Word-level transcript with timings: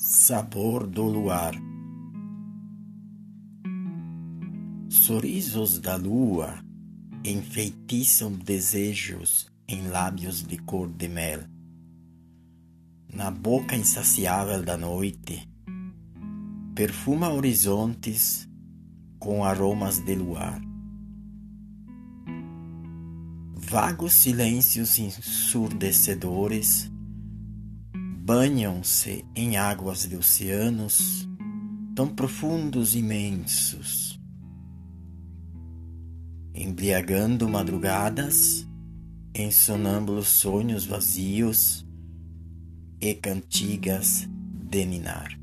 sabor 0.00 0.86
do 0.86 1.02
luar. 1.02 1.54
Sorrisos 4.88 5.80
da 5.80 5.96
lua 5.96 6.62
enfeitiçam 7.24 8.30
desejos 8.30 9.50
em 9.66 9.88
lábios 9.88 10.44
de 10.44 10.56
cor 10.58 10.88
de 10.88 11.08
mel. 11.08 11.40
Na 13.12 13.32
boca 13.32 13.74
insaciável 13.74 14.62
da 14.62 14.76
noite, 14.76 15.50
perfuma 16.76 17.32
horizontes 17.32 18.48
com 19.18 19.44
aromas 19.44 19.98
de 19.98 20.14
luar. 20.14 20.62
Vagos 23.56 24.12
silêncios 24.12 24.96
ensurdecedores 25.00 26.88
banham-se 28.28 29.24
em 29.34 29.56
águas 29.56 30.06
de 30.06 30.14
oceanos 30.14 31.26
tão 31.96 32.06
profundos 32.14 32.94
e 32.94 32.98
imensos, 32.98 34.20
embriagando 36.54 37.48
madrugadas 37.48 38.68
em 39.34 39.50
sonâmbulos 39.50 40.28
sonhos 40.28 40.84
vazios 40.84 41.86
e 43.00 43.14
cantigas 43.14 44.28
de 44.52 44.84
ninar. 44.84 45.38